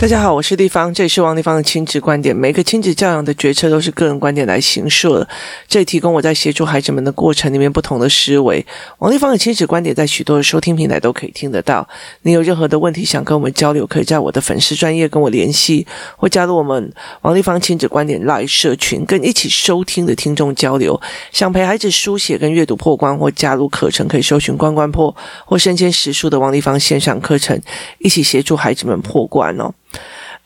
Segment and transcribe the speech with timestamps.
[0.00, 2.34] 大家好，我是丽芳，这里是王丽芳的亲子观点。
[2.34, 5.28] 每个亲子教养的决策都是个人观点来形塑的，
[5.68, 8.64] 这里提供我在协助孩子们的过程里面不同的思维。
[9.00, 11.86] 王丽芳的亲子观点在许多的收听平台都可以听得到。
[12.22, 15.86] 你有任何的问题想跟我们交流，可以在我的粉丝专业跟我联系，
[16.16, 16.90] 或加入我们
[17.20, 20.98] 王丽芳亲子观点 Live 社群，跟一起收听的听众交流。
[21.30, 25.14] 想陪孩子书写跟阅读破关，或加入课程，可以搜寻关关破
[25.44, 27.60] 或身兼时数的王丽芳线上课程，
[27.98, 29.70] 一起协助孩子们破关哦。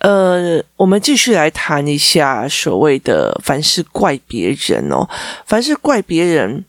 [0.05, 5.09] 呃，我们继续来谈一下所谓的凡事怪别人哦，
[5.47, 6.67] 凡事怪别人，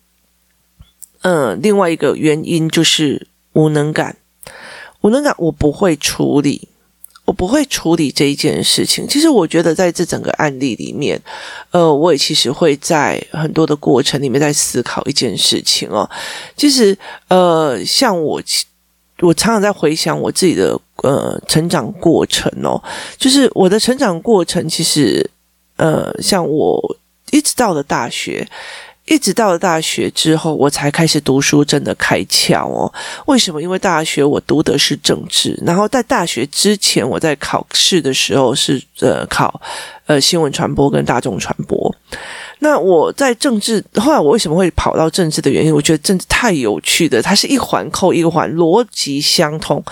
[1.22, 4.16] 呃，另外一个原因就是无能感，
[5.02, 6.70] 无能感，我不会处理，
[7.26, 9.06] 我不会处理这一件事情。
[9.06, 11.22] 其实我觉得在这整个案例里面，
[11.72, 16.10] 呃，我也其实会在很多的过程里面在思考一件事情哦。
[16.56, 16.98] 其实，
[17.28, 18.42] 呃，像我。
[19.22, 22.82] 我常常在回想我自己的呃成长过程哦，
[23.18, 25.30] 就是我的成长过程，其实
[25.78, 26.98] 呃，像我
[27.32, 28.48] 一直到了大学，
[29.06, 32.92] 一直到了大学之后，我才开始读书，真的开窍哦。
[33.28, 33.62] 为什么？
[33.62, 39.62] 因为大学我读的是政治，然后在大学之前，我在考试的时候是呃考
[40.08, 41.95] 呃新闻传播跟大众传播。
[42.60, 45.74] 那我在政治，后来我为什么会跑到政治的原因？
[45.74, 49.84] 我觉得政治太有趣的，它是一环扣一环，逻辑相通。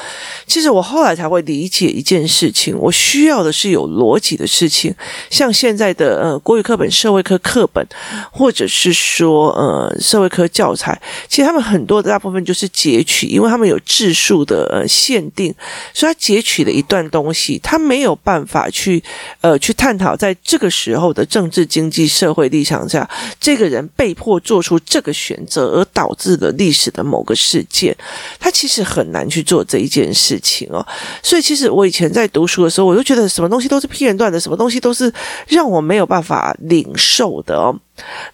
[0.48, 4.96] 其实我后来才会理解一件事情，我需要的是有逻辑的事情，
[5.30, 7.86] 像现在的呃国语课本、社会科课本，
[8.32, 15.54] 或者是说呃社会科教材，其实他们很多的大部分就是截取，因为他们有字数的呃限定，
[15.94, 19.04] 所以他截取了一段东西，他没有办法去
[19.42, 22.53] 呃去探讨在这个时候的政治、经济、社会。
[22.54, 23.10] 立场下，
[23.40, 27.98] 这个人被迫做出这个选择，而导致了历史的某个事件，
[28.40, 30.86] 他其实很难去做这一件事情哦。
[31.24, 35.12] 所以，其实我以前在读书的时候，我就觉得什么东西都是片段的，什么东西都是
[35.48, 37.76] 让我没有办法领受的哦。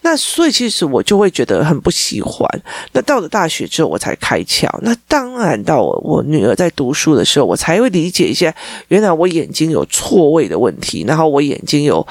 [0.02, 2.48] 那所以其实我就会觉得很不喜欢。
[2.94, 4.68] 那到了大学之后，我才开窍。
[4.82, 8.54] 那当然到我，女儿在读书的时候，我才会理解一下，
[8.90, 12.06] 原来我眼睛有错位的问题，然后我眼睛有，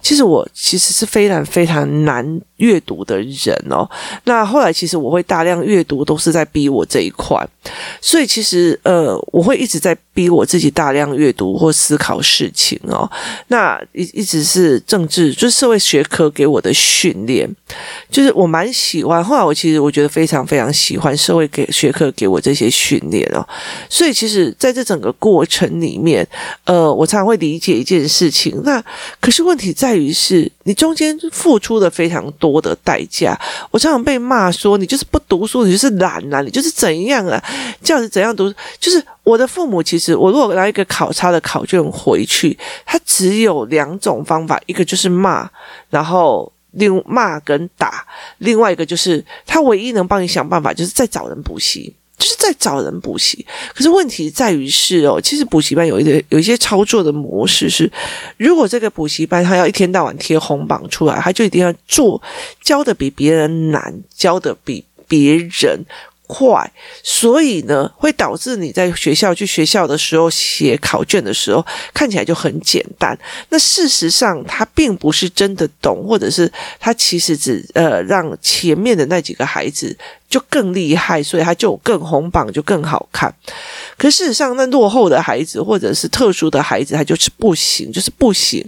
[0.00, 3.88] 其实我其实是非常非常难阅读的人哦。
[4.24, 7.36] 那后来其实我会大量阅读，都是在逼我这一块。
[8.00, 13.10] 所以其实呃，我会一直在逼我自己大量阅读或思考事情哦。
[13.48, 16.72] 那一一直是政治，就是社会学科给我的。
[17.02, 17.48] 训练
[18.08, 23.44] 就是我蛮喜欢，后来我其实我觉得非常非常喜欢社会给学科给我这些训练哦，
[23.88, 26.24] 所以其实在这整个过程里面，
[26.64, 28.62] 呃，我常常会理解一件事情。
[28.64, 28.80] 那
[29.20, 33.36] 可是问题在于是，你中间付出了非常多的代价。
[33.72, 37.42] 我常常被骂说你就是不读书，你就是懒啊，你就是怎样啊，
[37.82, 38.52] 这样子怎样读。
[38.78, 45.50] 就是我的父母，其实我如果拿一个考差的考卷回去，他只有两种方法，一个就是骂，
[45.90, 46.52] 然后。
[46.72, 48.06] 另骂跟打，
[48.38, 53.46] 另外一个就是他唯一能帮你想办法，就是再找人补习，就是再找人补习。
[53.74, 57.90] 可是问题在于是哦，其实补习班有一个有一些操作的模式是，
[58.36, 62.20] 如果这个补习班他要一天到晚贴红榜出来，他就一定要做
[62.62, 65.84] 教的比别人难，教的比别人。
[66.32, 66.72] 快，
[67.02, 71.62] 所以呢，会导致你在学校去学校的时候写考卷的时候
[71.92, 73.18] 看起来就很简单。
[73.50, 76.50] 那事实上，他并不是真的懂，或者是
[76.80, 79.94] 他其实只呃让前面的那几个孩子
[80.32, 83.32] 就更厉害，所以他就更红榜就更好看。
[83.98, 88.66] 可事实上，那落后的孩子或者是特殊的孩子，他就是不行，就是不行。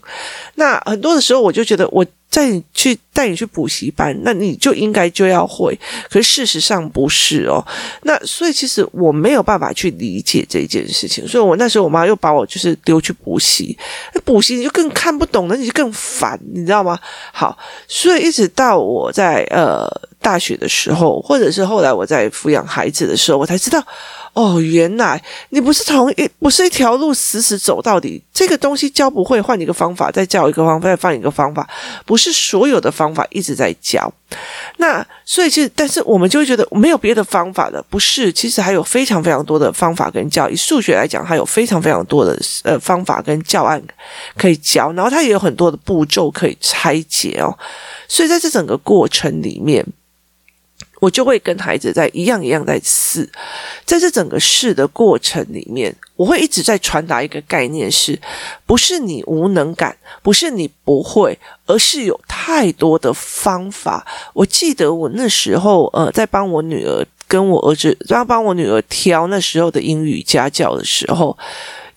[0.56, 2.04] 那很多的时候，我就觉得我。
[2.30, 5.78] 带你去带你去补习班，那你就应该就要会。
[6.10, 7.64] 可是事实上不是哦。
[8.02, 11.24] 那所以其实我没有办法去理解这件事情。
[11.28, 13.78] 所以我那时候我妈又把我就是丢去补习，
[14.12, 16.98] 那补习你就更看不懂了，你就更烦，你知道吗？
[17.32, 19.88] 好，所以一直到我在呃
[20.24, 23.84] 大学的时候，或者是后来我在抚养孩子的时候，我才知道。
[24.32, 31.68] 哦，原来你不是从一不是一条路死死走到底，这个东西教不会，换一个方法，再教一个方法，再换一个方法，
[32.04, 34.12] 不是所有的方法一直在教。
[34.78, 38.32] 那所以其实，但是我们就会觉得没有别的方法了，不是？
[38.32, 40.50] 其实还有非常非常多的方法跟教。
[40.50, 43.80] 以数学来讲，它有非常非常多的呃方法跟教案
[44.36, 47.56] 可以教，然后它也有很多的步骤可以拆解哦。
[48.08, 49.86] 所以在这整个过程里面。
[51.04, 53.28] 我就会跟孩子在一样一样在试，
[53.84, 58.18] 在这整个试的过程里面，我会一直在传达一个概念是：
[58.64, 64.06] 不是你无能感，不是你不会，而是有太多的方法。
[64.32, 71.36] 我记得我那时候呃，在帮我女儿跟我儿子，然后帮我女儿挑那时候的英语家教的时候，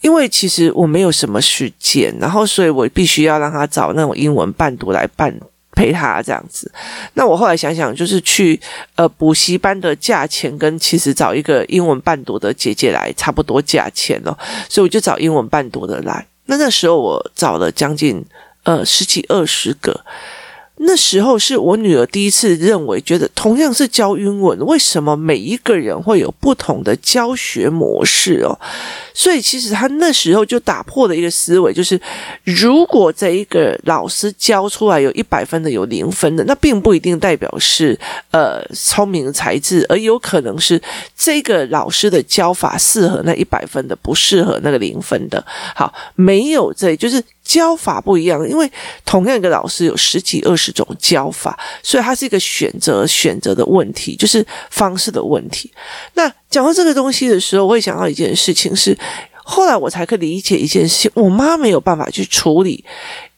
[0.01, 5.33] 因为其实我没有什么时间，然后所以我必须要让他找那种英文伴读来伴
[5.77, 6.71] 陪他这样子。
[7.13, 8.59] 那我后来想想，就是去
[8.95, 14.35] 呃补习班的价钱跟其实找一个英文伴读的姐姐来差不多价钱哦，
[14.67, 16.25] 所以我就找英文伴读的来。
[16.47, 18.25] 那那时候我找了将近
[18.63, 20.03] 呃十几二十个。
[20.87, 28.57] 那时候是我女儿第一次认为，觉得同样是教英文，为什么每一个人会有不同的教学模式哦？
[29.13, 31.99] 所以其实他那时候就打破了一个思维，就是
[32.45, 37.99] 如果这一个老师教出来有一百分的，有零分的，那并不一定代表是
[38.31, 40.81] 呃聪明才智，而有可能是
[41.17, 45.45] 这个老师的教法适合那一百分的，不适合那个零分的。
[45.75, 47.21] 好，没有这就是。
[47.47, 48.69] 教法不一样，因为
[49.05, 55.71] 同样一个老师有十几二十种教法，所以它是一个选择选择的问题，就是方式的问题。
[56.15, 58.95] 那讲到这个东西的时候，我会想到一件事情是，
[59.45, 62.83] 后来我才可以理解一件事情，我妈没有办法去处理。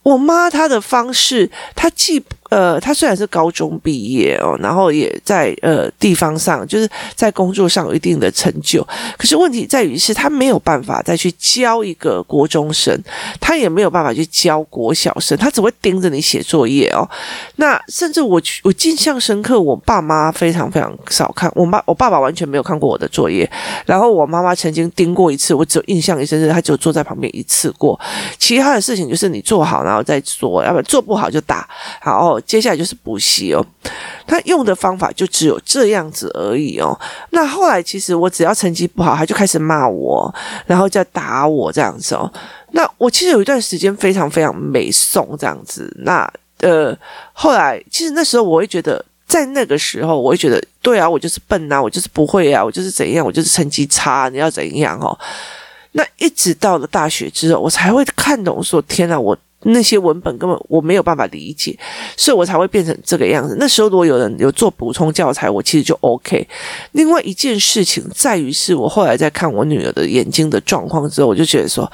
[0.01, 8.85] 我妈她的方式，她既呃，他虽然是高中毕业哦，然后也在呃地方上，就是在工作上有一定的成就，
[9.17, 12.99] 可是问题在于是他没有办法再去教一个国中生，
[13.39, 17.07] 他也没有办法去教国小生，他只会盯着你写作业哦。
[17.57, 23.49] 那甚至我我印象深刻，我爸妈非常非常少看，我妈我爸爸完全没有看过我的作业，
[23.85, 27.99] 然后我妈妈曾经盯过一次，我只有印象一深是她只有坐在旁边一次过，
[28.39, 31.67] 其他的事情就是你做好然后再做，要不然做不好就打。
[32.41, 33.65] 接下来就是补习哦。
[34.27, 36.97] 他用的方法就只有这样子而已哦。
[37.31, 40.33] 那后来其实我只要成绩不好，他就开始骂我，
[40.67, 42.31] 然后再打我这样子哦。
[42.71, 45.91] 那我其实有一段时间非常非常没送这样子。
[46.01, 46.95] 那呃，
[47.33, 55.17] 后来其实那时候我会觉得，在那个时候我会觉得，对啊，我就是笨啊，我就是不会啊，我就是怎样，我就是成绩差，你要怎样哦？
[55.93, 59.35] 那一直到了大学之后，我才会看懂说，天哪，我。
[59.63, 61.77] 那些文本根本我没有办法理解，
[62.15, 63.57] 所以我才会变成这个样子。
[63.59, 66.47] 那时候如果有人有做补充教材，我其实就 OK。
[66.93, 71.91] 另外一件事情在于，是我后来在看我女儿的眼睛的状况之后，我就觉得说。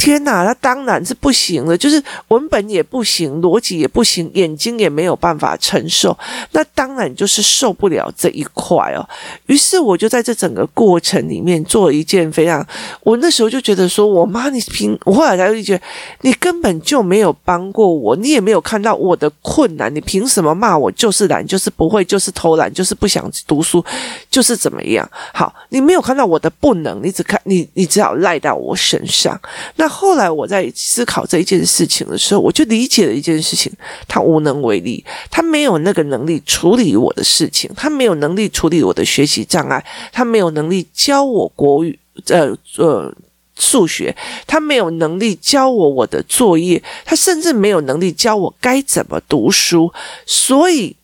[0.00, 6.16] 天哪，那当然是不行了，就是文本也不行，逻辑也不行，眼睛也没有办法承受，
[6.52, 9.06] 那当然就是受不了这一块哦。
[9.44, 12.66] 于是我就在这整个过程里面做了一件非常，
[13.02, 15.84] 我那时候就觉得说，我妈，你凭我后来才会觉得，
[16.22, 20.90] 你根本就没有帮过我，你也没有看到我的困难，你凭什么骂我？
[20.92, 23.84] 就是懒，就是不会，就是偷懒，就是不想读书，
[24.30, 25.06] 就是怎么样？
[25.34, 29.38] 好，你没有看到我的不能，你只看你，你只好赖到我身上，
[29.76, 29.89] 那。
[29.90, 33.70] 后来我在思考这一件事情的时候，我就理解了一件事情：
[34.06, 41.98] 他无能为力，他没有那个能力处理我的事情，他没有能力处理我的学习障碍，他没有能力教我国语，
[42.28, 43.12] 呃呃
[43.58, 44.16] 数学，
[44.46, 49.92] 他没有能力教我我的作业，他甚至没有能力教我该怎么读书，
[50.24, 50.96] 所以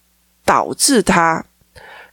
[0.44, 1.44] 导致他。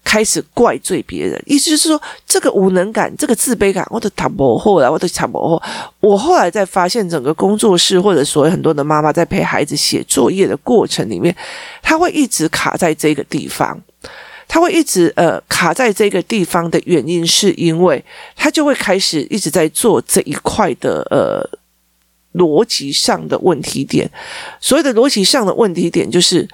[0.04, 5.62] 开始怪罪别人，意思就是说，这个无能感，这个自卑感，我的谈不后来，我的谈不后。
[6.02, 11.36] 我后来在发现，整个工作室或者所有很多的妈妈在陪孩子写作业的过程里面，
[11.82, 13.82] 他会一直卡在这个地方，
[14.48, 18.04] 他会一直呃卡在这个地方的原因，是因为
[18.36, 21.50] 他就会开始一直在做这一块的呃
[22.34, 24.12] 逻辑上的问题点。
[24.60, 26.48] 所谓的逻辑上的问题点，就是。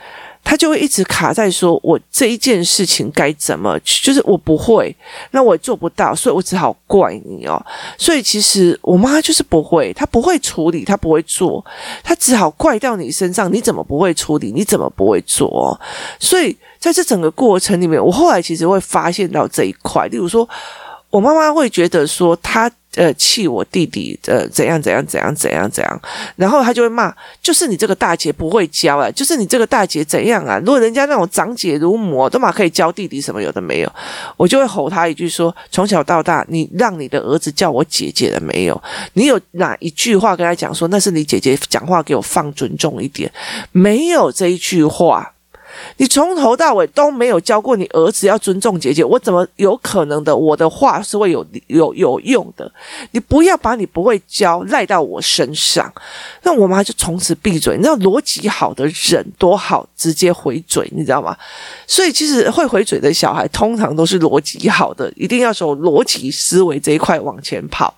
[0.49, 4.93] 他就会一直卡在说，我这一件事情该怎么，就是我不会，
[5.29, 7.63] 那我也做不到，所以我只好怪你哦。
[7.99, 11.63] 所以其实我妈就是不会，她不会处理，她不会做，
[12.03, 13.53] 她只好怪到你身上。
[13.53, 14.51] 你怎么不会处理？
[14.51, 15.79] 你怎么不会做哦？
[16.19, 20.49] 所以在这整个过程里面，我后来其实会发现到这一块，例如说，
[21.11, 22.71] 我妈妈会觉得说，她。
[22.95, 26.01] 呃，气我弟弟，呃，怎样怎样怎样怎样怎样，
[26.35, 30.57] 然后他就会骂，就是你这个大姐不会教啊，就是你这个大姐怎样啊？
[30.59, 33.93] 如果人家那种长姐如母，都嘛可以教弟弟什么有的没有，
[34.35, 38.81] 我就会吼他一句说：从小到大，你让你的儿子叫我姐姐了没有？
[39.13, 43.31] 你有哪一句话跟他讲说，那是你姐姐讲话给我放尊重一点？
[43.71, 45.33] 没有这一句话。
[45.97, 50.35] 你从头到尾都没有教过你儿子要尊重姐姐，我怎么有可能的？
[50.35, 52.71] 我的话是会有有有用的。
[53.11, 55.91] 你不要把你不会教赖到我身上。
[56.43, 57.75] 那我妈就从此闭嘴。
[57.75, 61.35] 你知道逻辑好的人多好，直接回嘴，你知道吗？
[61.87, 67.93] 所以其实会回嘴的小孩，通常都是逻辑好的，一定要从逻辑思维这一块往前跑，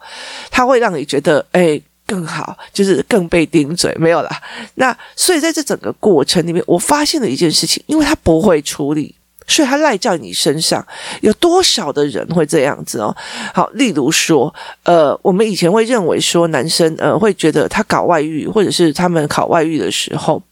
[0.49, 1.81] 他会让你觉得，哎。
[2.11, 4.29] 更好，就是更被顶嘴，没有啦。
[4.75, 9.15] 那所以在这整个过程里面，我发现了一件事情，因为他不会处理，
[9.47, 10.85] 所以他赖在你身上，
[11.21, 13.15] 有多少的人会这样子哦？
[13.53, 14.53] 好，例如说，
[14.83, 20.43] 呃，我们以前会认为说，男生呃会觉得他搞外遇，或者是他们考外遇的时候，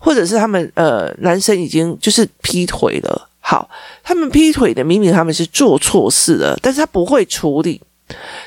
[0.00, 3.28] 或者是他们呃男生已经就是劈腿了。
[3.38, 3.70] 好，
[4.02, 7.80] 他们劈腿的明明他们是做错事了，但是他不会处理。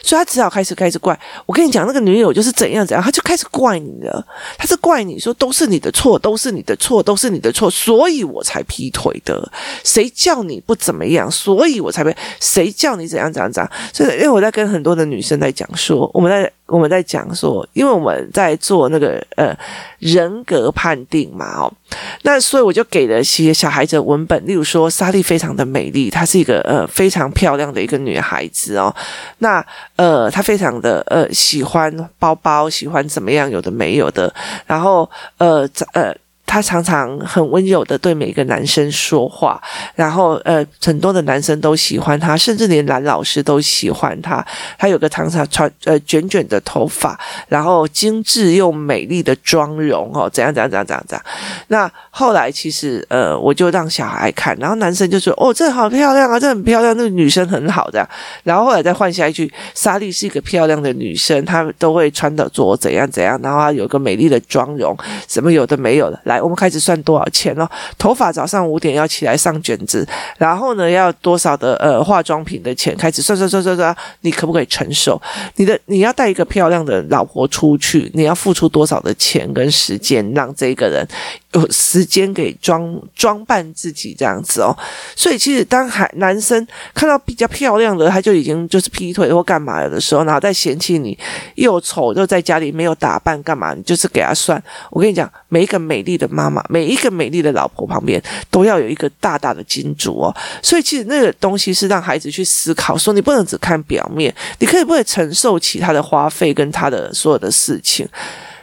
[0.01, 4.25] 所以他只好开始开始怪我，跟你讲，那个女友就是怎样怎样，他就开始怪你了。
[4.57, 9.51] 他是怪你说都是你的错，都是你的错，都是你的错，所以我才劈腿的。
[9.83, 12.15] 谁叫你不怎么样，所以我才被。
[12.39, 13.71] 谁叫你怎样怎样怎样？
[13.93, 16.51] 所以因为我在跟很多的女生在讲说，我们在。
[16.71, 19.51] 我们在讲说，因为我们在做那个呃
[19.97, 21.73] 人格判定嘛，哦，
[22.21, 28.95] 那所以我就给了些小孩子文本，例如说莎莉非常的美丽，她是一个呃非常漂亮的一个女孩子哦，
[29.39, 29.65] 那那
[29.95, 34.31] 呃他非常的呃喜欢包包，喜欢怎么样，有的没有的，
[34.67, 36.15] 然后呃呃。
[36.49, 39.61] 他常常很温柔的对每个男生说话，
[39.93, 44.43] 然后呃，很多的男生都喜欢他，甚至连男老师都喜欢他。
[44.75, 51.23] 他有个常常穿呃卷卷的头发，然后精致又美丽的妆容哦，怎样怎样怎样怎样怎样。
[51.67, 58.09] 那后来其实呃，我就让小孩看，然后男生就说：“哦，这好漂亮啊，这很漂亮，那个女生很好这样。”
[58.41, 66.38] 然后后来再换下一句：“莎莉是一个漂亮的女生，她都会穿的着怎样怎样，然后她有个美丽的妆容，什么有的没有的。”来。
[66.41, 67.69] 我们开始算多少钱了？
[67.97, 72.95] 头发早上五点要起来上卷子，然后呢，要多少的呃化妆品的钱？
[72.97, 75.21] 开始算算算算算，你可不可以承受？
[75.55, 81.05] 你的你要带一个漂亮的老婆出去，你要付出多少的钱跟时间，让这个人
[81.51, 84.73] 有时间给装装扮自己这样子哦？
[85.15, 91.17] 所以其实当孩男生看到比较漂亮的，他就已经就是劈腿或干嘛了的时候，然后再嫌弃你
[91.55, 93.73] 又丑又在家里没有打扮干嘛？
[93.73, 94.61] 你就是给他算。
[94.89, 96.29] 我跟你讲，每一个美丽的。
[96.31, 108.07] 妈妈，每一个美丽的老婆旁边都要有一个大大的金主哦，所以其实那个东西是让孩子去思考，说你不能只看表面，你可以不可以承受起他的花费跟他的所有的事情。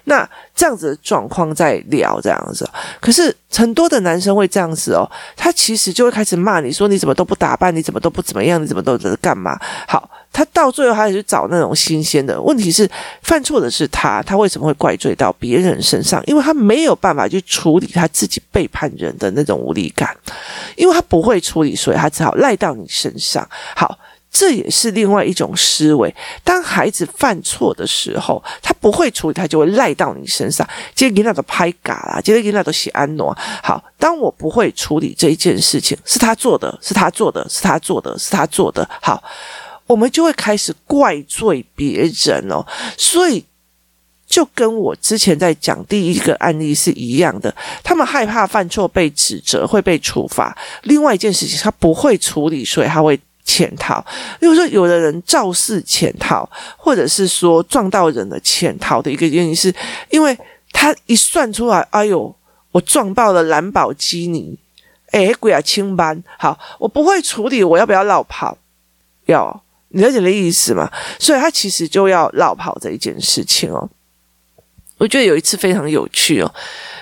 [0.08, 2.68] 那这样子的状况在聊这样子，
[3.00, 9.58] 可是很多的男生会这样子哦，他其实就会开始骂你说，你怎么都不打扮，你怎么都不怎么样，你怎么都在干嘛？
[9.88, 12.40] 好，他到最后还是找那种新鲜的。
[12.40, 12.88] 问题是
[13.22, 16.22] 犯错的是他，他为什么会怪罪到别人身上？
[16.26, 20.16] 因为他没有办法去处理他自己背叛人的那种无力感，
[20.76, 23.46] 因为他不会处理，所以他只好赖到你身上。
[23.74, 23.98] 好。
[24.38, 26.14] 这也是另外一种思维。
[26.44, 30.68] 当孩子犯错的时候，他不会处理，他就会赖到你身上。
[30.94, 33.34] 今天给那都拍嘎啦，今天给那都写安诺。
[33.62, 38.86] 好，当我不会处理这一件事情，是他做的，是他做的，是他做的，是他做的。
[39.00, 39.24] 好，
[39.86, 42.62] 我们就会开始怪罪别人哦。
[42.98, 43.42] 所以，
[44.26, 50.54] 就跟我之前在讲第一个案例是一样的，他们害怕犯错被指责会被处罚。
[50.82, 53.18] 另外一件事情，他不会处理，所以他会。
[53.46, 54.04] 潜逃，
[54.40, 59.72] 比如说有的人肇事潜逃，或者是说撞到人的潜逃的一个原因，是
[60.10, 60.36] 因为
[60.72, 62.34] 他一算出来，哎呦，
[62.72, 64.58] 我撞爆了兰博基尼，
[65.12, 68.58] 哎，鬼啊，清班，好，我不会处理，我要不要落跑？
[69.26, 70.90] 要，你了解的意思吗？
[71.18, 73.88] 所以他其实就要落跑这一件事情哦。
[74.98, 76.52] 我觉得有一次非常有趣哦。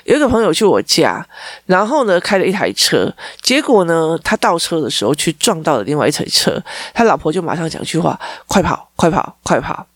[0.05, 1.27] 有一个朋友去我家，
[1.67, 9.87] 然后呢，开了一台车，结果呢，他倒车的时候去撞到了另外一台车，他老婆就马上讲一句话：“快跑，快跑，快跑！”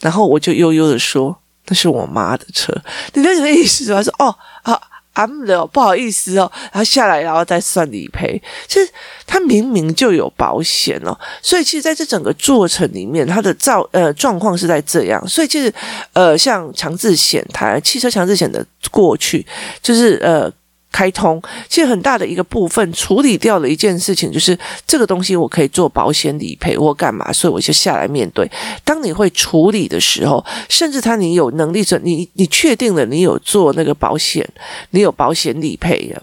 [0.00, 1.38] 然后我就悠悠的说
[1.68, 2.72] ：“那是我妈的车。”
[3.14, 3.92] 你那什么意思？
[3.92, 4.80] 他说：“哦啊。”
[5.24, 8.40] 啊，不好意思哦，然后下来，然后再算理赔。
[8.68, 8.90] 其实
[9.26, 15.26] 他明明就有保险哦，所以其实在这整个过程里面，他的造呃状况是在这样。
[15.26, 15.72] 所以其实
[16.12, 19.46] 呃，像强制险，台汽车强制险的过去，
[19.82, 20.52] 就是呃。
[20.96, 28.50] 开通，其实很大的一个部分处理掉了一件事情，就是这个东西我可以做保险理赔或干嘛，所以我就下来面对。
[28.82, 34.48] 当你会处理的时候，甚至他你有能力者，你你确定了你有做那个保险，
[34.92, 36.22] 你有保险理赔了。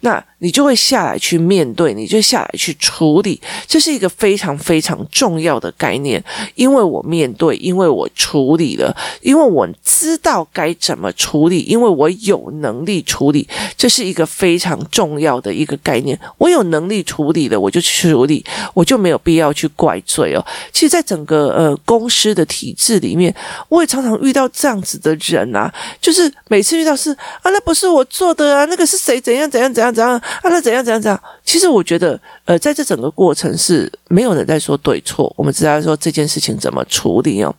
[0.00, 6.22] 那你就会下来去面对，你就下来去处理，这是一个非常非常重要的概念。
[6.54, 16.18] 因为我面对，因为我处理了，因为我知道该怎么处理，因为我有能力处理，这是一个非常重要的一个概念。
[16.36, 18.44] 我有能力处理了，我就去处理，
[18.74, 20.44] 我就没有必要去怪罪哦。
[20.72, 23.34] 其实，在整个呃公司的体制里面，
[23.70, 29.50] 我也常常遇到这样子的人啊，就是每次遇到是啊，那不是我做的啊，那个是谁怎样？
[29.54, 30.22] 怎样怎样怎样啊？
[30.42, 31.20] 那怎样怎样怎样？
[31.44, 37.54] 其实我觉得，呃，在这整个过程是没有人在说对错，我们只在说这件事情怎么处理哦。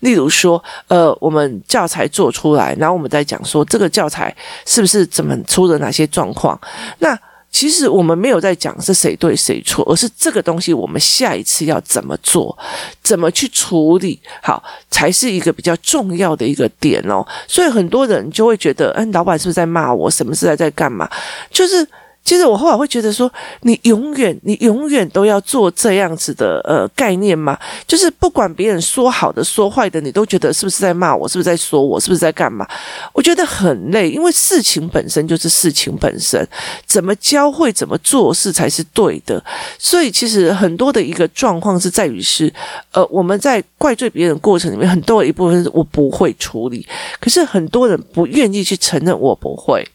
[0.00, 4.34] 例如说，呃，我们教材做出来，然后我们在讲说这个教材
[4.64, 6.60] 是不是怎么出了哪些状况？
[6.98, 7.16] 那。
[7.56, 12.54] 其实我们没有在讲是谁对谁错，而是这个东西我们下一次要怎么做，
[13.02, 17.26] 怎么去处理，好，才是一个比较重要的一个点哦。
[17.48, 20.10] 所以很多人就会觉得，嗯，老板是不是在骂我？
[20.10, 21.08] 什么是在在干嘛？
[21.50, 21.88] 就是。
[22.26, 27.56] 其实我后来会觉得说，你永远你永远都要做这样子的呃概念吗？
[27.86, 31.28] 就是不管别人说好的说坏的，你都觉得是不是在骂我？
[31.28, 32.00] 是不是在说我？
[32.00, 32.66] 是不是在干嘛？
[33.12, 36.44] 我觉得很累，因为事情本身就是事情本身，
[36.84, 39.40] 怎么教会怎么做事才是对的。
[39.78, 42.52] 所以其实很多的一个状况是在于是，
[42.90, 46.84] 呃，我们在怪罪别人过程里面，很多一部分是我不会处理，
[47.20, 49.86] 可是很多人不愿意去承认我不会。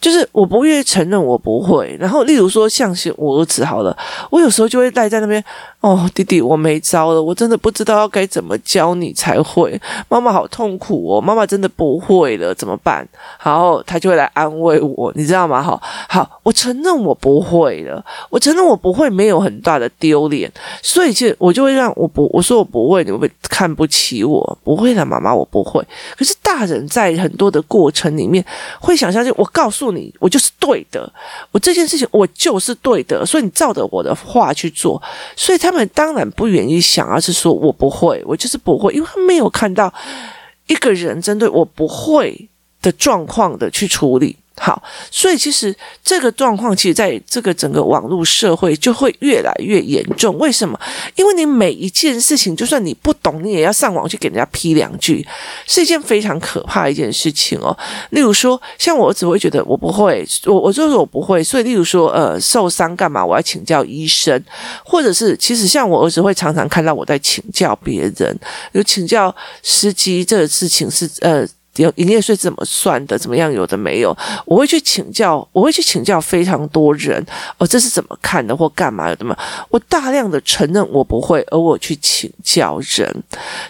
[0.00, 3.96] 就是我不愿意承认我不会，然后例如说像是我儿子好了，
[4.30, 5.42] 我有时候就会赖在那边。
[5.80, 9.80] 哦，弟弟，我没招了，我真的不知道要该怎么教你才会。
[10.08, 13.06] 妈妈好痛苦哦，妈妈真的不会了，怎么办？
[13.40, 15.62] 然后他就会来安慰我，你知道吗？
[15.62, 20.50] 好，好，我承认我不会了，我承认我不会，没有很大的丢脸，
[20.82, 24.58] 所以其实我就会让我不，我说我不会，你会不会看不起我？
[24.64, 25.80] 不会的，妈妈，我不会。
[26.16, 28.44] 可是大人在很多的过程里面
[28.80, 31.08] 会想象，就我告诉你，我就是对的，
[31.52, 35.00] 我这件事情我就是对的，所以你照着我的话去做，
[35.36, 35.75] 所以他。
[35.76, 39.92] 他们当然不愿意想，而是说我不会，我就是不会，因为他没有看到
[40.68, 42.48] 一个人针对我不会
[42.80, 44.34] 的状况的去处理。
[44.58, 50.36] 好，所以其实这个状况，其实在这个整个网络社会就会越来越严重。
[50.38, 50.78] 为什么？
[51.14, 55.26] 因为你每一件事情，就算你不懂，你也要上网去给人家批两句，
[55.66, 57.76] 是一件非常可怕的一件事情哦。
[58.10, 63.24] 例如说，像我儿子会觉得我不会，我我就是我不会，所以例如说，呃，受伤干嘛？
[63.24, 64.42] 我要请教医生，
[64.82, 68.38] 或者是其实像我儿子会常常看到我在请教别人，
[68.72, 71.46] 有请教司机这个事情是呃。
[71.76, 73.18] 营营业税怎么算的？
[73.18, 73.52] 怎么样？
[73.52, 74.16] 有的没有？
[74.44, 77.24] 我会去请教，我会去请教非常多人。
[77.58, 79.36] 哦，这是怎么看的，或干嘛的嘛？
[79.70, 83.22] 我大量的承认我不会，而我去请教人，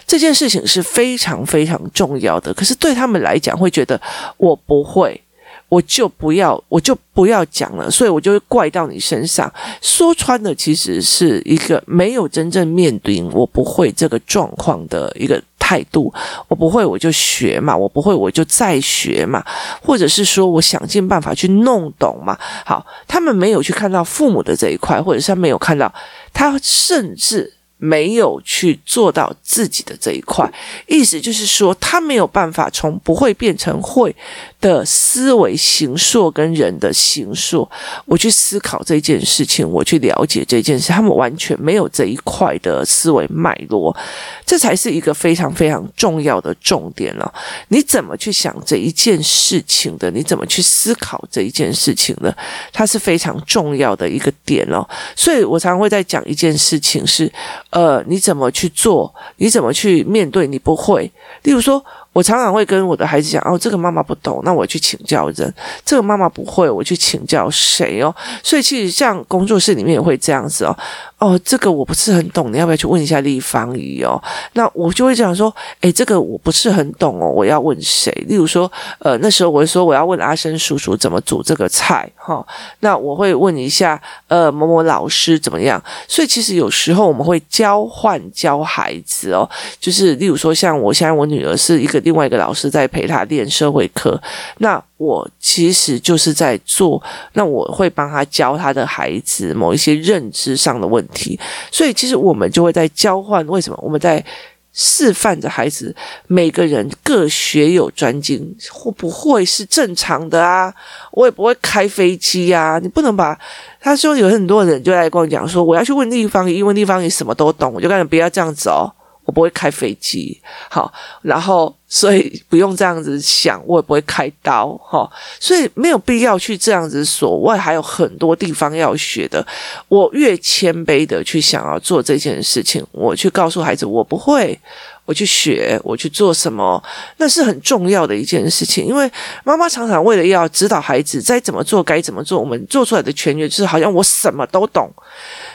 [0.05, 2.53] 这件事情是非常非常重要的。
[2.53, 3.99] 可是对他们来讲，会觉得
[4.37, 5.21] 我不会。
[5.69, 9.53] 我就不要，我就不要讲了，所以我就会怪到你身上。
[9.81, 16.13] 说穿了，其实是一个没有真正面对我不会这个状况的一个态度。
[16.47, 19.43] 我不会，我就学嘛；我不会，我就再学嘛。
[19.81, 22.37] 或者是说，我想尽办法去弄懂嘛。
[22.65, 25.93] 好，他们没有去看到父母的这一块，或者是他没有看到，
[26.31, 27.56] 他甚至。
[27.79, 30.51] 没有去做到自己的这一块，
[30.87, 34.15] 意思就是说，他没有办法从不会变成会
[34.59, 37.69] 的思维形塑跟人的形塑，
[38.05, 43.95] 我去思考这件事情，我去了解这件事，他们完全没有这一块的思维脉络，
[44.43, 47.31] 这才是一个非常非常重要的重点了。
[47.67, 50.09] 你怎么去想这一件事情的？
[50.09, 52.35] 你怎么去思考这一件事情的？
[52.73, 54.83] 它是非常重要的一个点哦。
[55.15, 57.31] 所以我常常会在讲一件事情是。
[57.69, 59.13] 呃，你怎么去做？
[59.37, 60.47] 你怎么去面对？
[60.47, 61.11] 你不会，
[61.43, 61.83] 例如说。
[62.17, 65.47] 我常常会跟我的孩子讲，哦，这个妈妈不懂，那我去请教人；
[65.85, 68.11] 这个妈妈不会，我去请教谁哦。
[68.41, 70.75] 所以其实像工作室里面也会这样子哦。
[71.19, 74.19] 哦，这个我不是很懂，你要不要去问一下立方姨哦？
[74.53, 78.11] 那我就会讲说，诶，这个我不是很懂哦，我要问谁？
[78.27, 82.43] 例如说，呃，那时候我会说我要问阿生叔叔怎么煮这个菜哈、
[82.79, 85.79] 那我会问一下，呃，某某老师怎么样？
[86.07, 89.47] 所以其实有时候我们会交换教孩子哦，
[89.79, 92.01] 就是例如说，像我现在我女儿是一个。
[92.07, 94.17] 另外一个老师在陪他练社会课，
[94.59, 101.37] 那我其实就是在做，那我会帮他教他的孩子某一些认知上的问题，
[101.69, 103.45] 所以其实我们就会在交换。
[103.47, 103.77] 为什么？
[103.81, 104.23] 我们在
[104.71, 105.93] 示范着孩子
[106.27, 110.73] 每个人各学有专精，会不会是正常的啊？
[111.11, 113.37] 我也不会开飞机啊，你不能把
[113.81, 118.89] 他说有很多人就来跟我讲说，我要去问立方，因为立方你什么都懂，我就跟你不要这样子哦。
[119.27, 120.89] 我不会开飞机，好，
[121.21, 129.45] 然后所以不用这样子想，我也不会开刀，哈，所以没有必要去这样子所谓还有很多地方要学的，
[129.89, 134.57] 我越谦卑的去想要做这件事情，我去告诉孩子我不会，
[135.03, 136.81] 我去学，我去做什么，
[137.17, 138.85] 那是很重要的一件事情。
[138.85, 139.11] 因为
[139.43, 144.89] 妈妈常常为了要指导孩子该怎么做，该怎么做，我们做出来的全觉就是好像我什么都懂。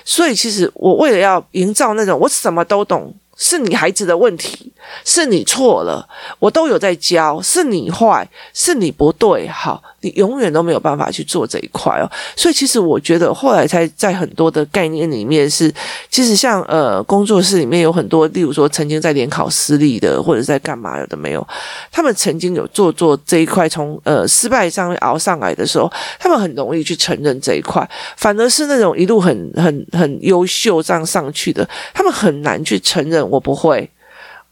[0.04, 4.70] 所以其实我为了要营造那种我什么都懂是你孩子的问题，
[5.04, 6.06] 是你错了，
[6.38, 12.08] 我都有在教，是你坏，是你不对，好，你永远都没有办法去做这一块哦。
[12.36, 15.72] 所以其实我觉得后来才在很多的概念里面是，
[16.10, 21.44] 其实像呃工作室里面有很多，例如说曾经在联考失利的，或者在干嘛有的没有，
[21.90, 25.90] 他们曾经有做做这一块，从呃失败上面熬上来的时候，
[26.20, 33.21] 他们很容易去承认这一块，反而是那种一路很很很优秀这样上去的，他们很难去承认。
[33.28, 33.88] 我不会，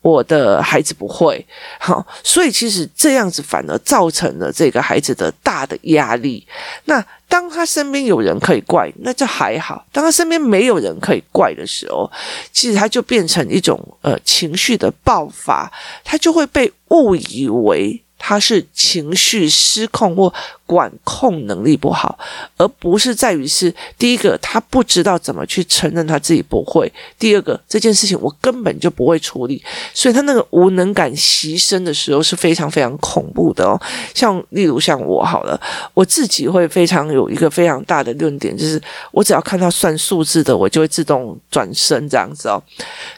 [0.02, 1.46] 我的孩子不会，
[1.78, 6.46] 好，所以其实这样子反而造成了这个孩子的大的压力。
[6.84, 12.10] 那当他身边有人可以怪，那就还好；当他身边没有人可以怪的时候，
[12.52, 15.70] 其实他就变成一种呃情绪的爆发，
[16.02, 20.32] 他就会被误以为他是情绪失控或。
[20.70, 22.16] 管控能力不好，
[22.56, 29.60] 而不是在于是第一个，他不知道怎么去承认他自己不会；第二个，这件事情我根本就不会处理，
[29.92, 33.76] 所以他那个无能感袭身的时候是非常非常恐怖的哦。
[34.14, 35.60] 像例如像我好了，
[35.92, 38.80] 我自己会非常有一个非常大的论点，就是
[39.10, 42.62] 我只要看到算数字的，我就会自动转身这样子哦。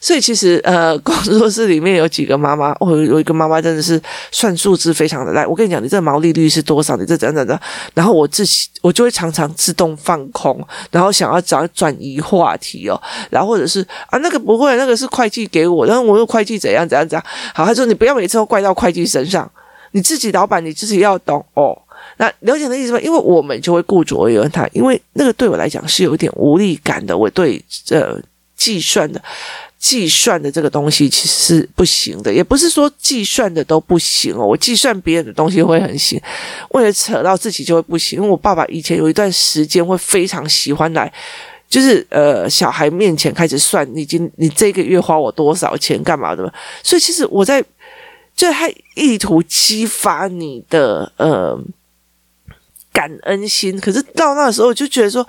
[0.01, 5.47] 所以其实呃，工作室里面有几个妈妈，我有一个妈妈真的是算数字非常的烂。
[5.47, 6.97] 我跟你讲，你这毛利率是多少？
[6.97, 7.42] 你这怎样？
[7.95, 13.01] 然后我自己我就会常常自动放空，然后想要找转移话题哦，
[13.31, 17.27] 然后或者是啊那个不会，那个是会计给我，然后我用会计怎样怎样怎样。
[17.55, 19.51] 好，他说你不要每次都怪到会计身上，
[19.93, 21.77] 你自己老板你自己要懂哦。
[22.17, 23.01] 那了解的意思吗？
[23.01, 28.19] 因为我们就会顾左右而言他，因为那个对我来讲是有点无力感的，我对呃
[28.57, 29.23] 计算的。
[29.83, 34.47] 计算的这个东西其实是不行的，也不是说计算的都不行哦。
[34.47, 36.23] 我计算别人的东西会很行，
[36.71, 38.19] 为了扯到自己就会不行。
[38.19, 41.13] 因为我爸爸以前有一段时间会非常喜欢来，
[41.69, 46.53] 就是呃小孩面前开始算，你今你这个月花我多少钱干嘛的嘛。
[46.85, 47.61] 所以其实我在
[48.37, 51.61] 就他意图激发你的呃
[52.93, 55.27] 感恩心，可是到那时候我就觉得说。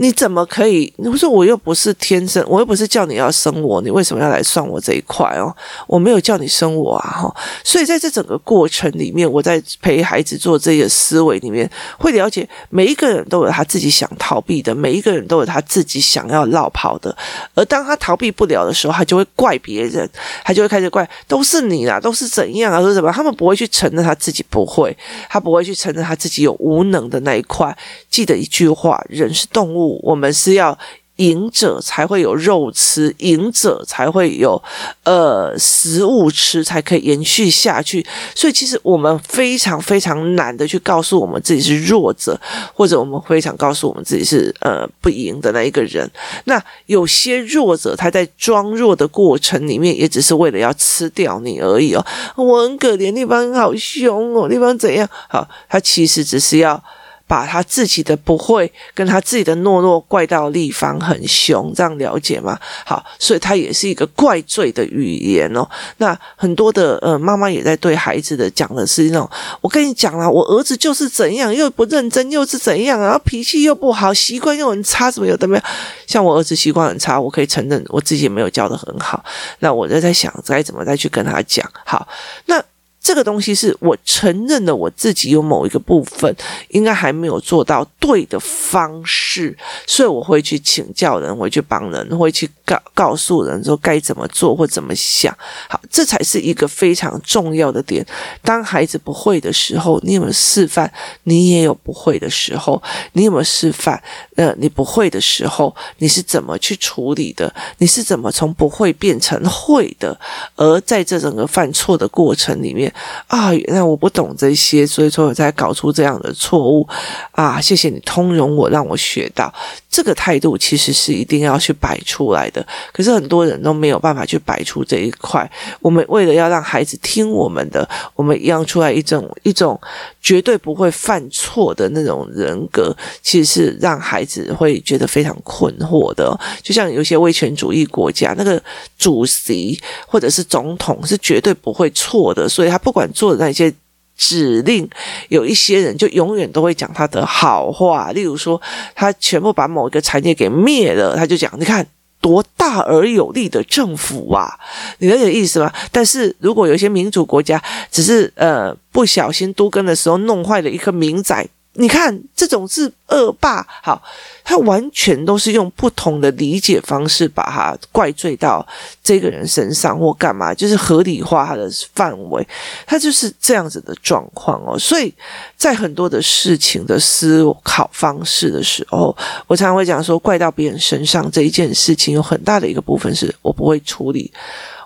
[0.00, 0.92] 你怎么可以？
[0.96, 5.54] 我说我又不是天生，我又不是叫你要生我，你为什么要来算我这一块哦？
[5.88, 7.36] 我没有叫你生我啊，哈！
[7.64, 17.14] 所以在这整个过程里面，我在陪孩子做这个思维里面，会了解每一个人都有他自己想逃避的，每一个人都有他自己想要落跑的。
[17.54, 20.08] 而当他逃避不了的时候，他就会怪别人，
[20.44, 23.10] 他就会开始怪都是你啦，都是怎样啊，都是什么？
[23.10, 24.96] 他们不会去承认他自己不会，
[25.28, 27.76] 他不会去承认他自己有无能的那一块。
[28.08, 29.87] 记得一句话：人是动物。
[30.02, 30.76] 我们是要
[31.16, 34.62] 赢者才会有肉吃，赢者才会有
[35.02, 38.06] 呃食物吃，才可以延续下去。
[38.36, 42.40] 所以，其实我们非常非常难的去告诉我们自己是弱者，
[42.72, 46.08] 或者我们非常告诉我们自己是呃不赢的那一个人。
[46.44, 52.06] 那有些弱者他在装弱的过程里面，也只是为了要吃掉你而已哦。
[52.36, 55.08] 我很可怜，那方好凶哦，那方怎样？
[55.28, 56.80] 好，他其实只是要。
[57.28, 62.58] 把他自己的不会跟他自己的懦弱怪到立方很凶，这样了解吗？
[62.86, 65.68] 好，所以他也是一个怪罪的语言哦。
[65.98, 75.62] 那很多的呃妈妈也在对孩子的讲的是那种，我跟你讲啦，我儿子就是怎样，又不认真，又是怎样，然后脾气又不好，习惯又很差，怎么有的没有？
[76.06, 79.22] 像我儿子习惯很差，我可以承认我自己没有教得很好。
[79.58, 81.70] 那我就在想该怎么再去跟他讲。
[81.84, 82.08] 好，
[82.46, 82.64] 那。
[83.00, 86.34] 这个东西是我承认了我自己有某一个部分
[86.68, 89.56] 应该还没有做到对的方式，
[89.86, 95.34] 所以我会去请教人，会去帮人，会去告告诉人说该怎么做或怎么想。
[95.68, 98.04] 好，这才是一个非常重要的点。
[98.42, 100.90] 当孩子不会的时候，你有没有示范？
[101.22, 102.82] 你也有不会的时候，
[103.12, 104.02] 你有没有示范？
[104.36, 107.52] 呃，你不会的时候，你是怎么去处理的？
[107.78, 110.18] 你是怎么从不会变成会的？
[110.56, 112.87] 而在这整个犯错的过程里面。
[113.26, 116.88] 啊，原来我不懂这些，所以说我才搞出这样的错误
[117.32, 117.60] 啊！
[117.60, 119.52] 谢谢你通融我，让我学到
[119.90, 122.66] 这个态度，其实是一定要去摆出来的。
[122.92, 125.48] 可是很多人都没有办法去摆出这一块。
[125.80, 129.78] 我们为了要让孩子听我们的，我们养出来一种一种
[130.22, 136.38] 绝对不会犯错的那种人格，其实是让孩子会觉得非常困惑的。
[136.62, 138.60] 就像有些威权主义国家，那个
[138.98, 142.77] 主席或者是总统是绝对不会错的，所以他。
[142.78, 143.74] 不管做的那些
[144.16, 144.88] 指令，
[145.28, 148.10] 有一些人就永远都会讲他的好话。
[148.12, 148.60] 例如说，
[148.94, 151.86] 他全部把某一个产业给灭了，他就讲：“你看
[152.20, 154.58] 多大而有力的政府啊！”
[154.98, 155.72] 你了解意思吗？
[155.92, 161.46] 但是如果有一些民主国家只是呃不小心都根的时候弄坏了一颗民宅。
[161.78, 164.02] 你看，这种是恶霸，好，
[164.42, 168.66] 他完全都是用不同的理解方式把他怪罪到
[169.00, 172.44] 这个人身上或干嘛，就是合理化他的范围，
[172.84, 174.76] 他就是这样子的状况哦。
[174.76, 175.14] 所以
[175.56, 184.32] 在很多的事情的思考方式的时候，我常常会讲说，怪到别人身上这一件事情，有很大的一个部分是我不会处理。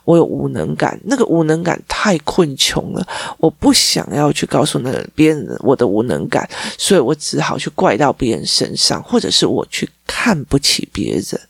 [0.04, 3.06] 我有无能感，那个无能感太困穷了，
[3.38, 11.40] 我不想要去告诉那个别人我的无能感，所以我只好去怪到别人身上，或者是我去看不起别人。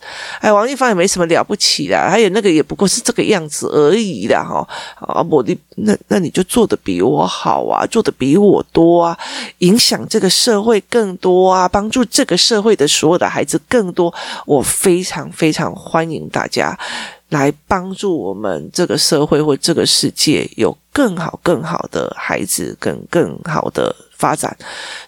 [0.40, 4.66] 哎，王一芳也没什么了不起的，还有那个也不过是这个样子而已的哈。
[5.00, 9.18] 啊，我的那那你就做得比我好啊，做得比我多啊，
[9.58, 14.12] 影响这个社会更多啊，帮助这个社会的所有的孩子更多。
[14.44, 16.78] 我非常非常欢迎大家。
[17.32, 24.54] 来帮助我们这个社会或这个世界有更好、更好的孩子，跟更好的发展。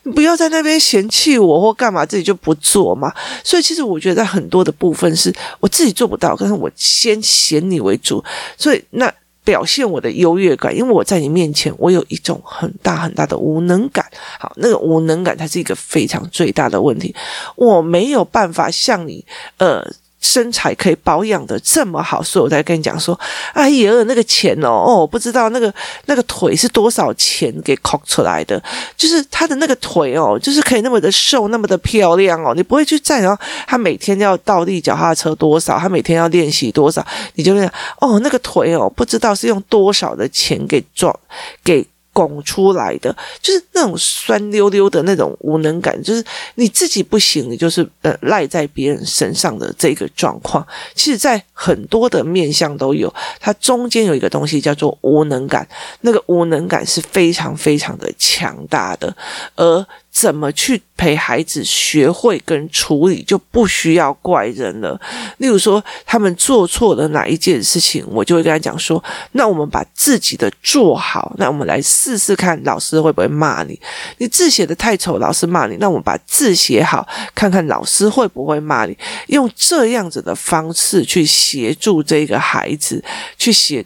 [0.05, 3.13] 你不要在那边嫌弃我或干嘛，自己就不做嘛。
[3.45, 8.25] 所以，其实我觉得在很多的部分是我自己做不到，但是我先嫌你为主。
[8.57, 9.13] 所以，那
[9.45, 14.03] 表现我的优越感，因为我在你面前，我有一种很大很大的无能感。
[14.39, 17.15] 好，那个无能感，它是一个非常最大的问题。
[17.55, 19.23] 我没有办法像你，
[19.59, 19.87] 呃。
[20.25, 23.19] 身材可以保养的这么好，所以我才跟你讲说，
[23.53, 25.73] 哎呀，那个钱哦，哦，不知道那个
[26.07, 28.61] 那个腿是多少钱给抠出来的，
[28.97, 33.25] 就是他的那个腿哦，就是可以那么的瘦，那么的漂亮哦，你不会去在意
[33.67, 41.15] 他每天要倒立脚踏车多少，他每天要练习多少，你就会讲哦，那个腿哦，不知道是用多少的钱给赚
[41.63, 41.87] 给。
[42.15, 46.25] 拱出来的就是那种酸溜溜的那种无能感，就是
[46.55, 50.67] 你自己不行，你就是呃赖在别人身上的这个状况。
[50.95, 55.69] 其实，在很多的面相都有，它中间有一个东西叫做无能感，
[56.01, 59.15] 那个无能感是非常非常的强大的，
[59.57, 59.87] 而。
[60.15, 64.99] 怎么去陪孩子学会跟处理，就不需要怪人了。
[65.39, 73.79] 例如说，他们做错了哪一件事情，我就会跟他讲说：“那我们把自己的做好，那我们来试试看，老师会不会骂你？
[74.19, 75.77] 你字写得太丑，老师骂你。
[75.81, 78.97] 那我们把字写好，看看老师会不会骂你？
[79.27, 83.03] 用这样子的方式去协助这个孩子
[83.37, 83.85] 去写。”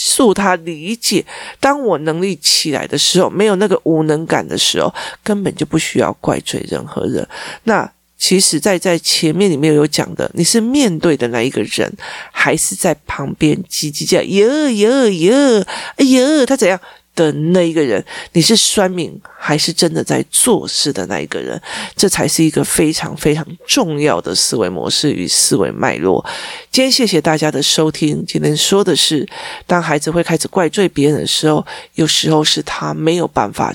[0.00, 1.24] 诉他理解，
[1.58, 7.26] 当我能力起来的时候，没有那个无能感的时候，根本就不需要怪罪任何人。
[7.64, 11.92] 那其实在，在前面里面有讲的，你是面对的那一个人，
[12.30, 16.80] 还是在旁边叽叽叫，耶耶耶，哎呀，他怎样？
[17.18, 18.02] 的那一个人，
[18.32, 21.60] 你是酸民还是真的在做事的那一个人？
[21.96, 26.24] 这才是一个非常非常重要的思维模式与思维脉络。
[26.70, 28.24] 今天谢谢大家的收听。
[28.24, 29.28] 今天说的是，
[29.66, 33.74] 当孩子会开始怪罪别人的时候，有时候是他没有办法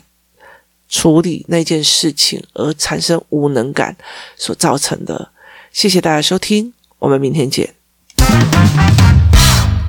[0.87, 3.97] 处理那件事情而产生无能感
[4.37, 5.31] 所造成的。
[5.73, 7.73] 谢谢大家收听，我们明天见。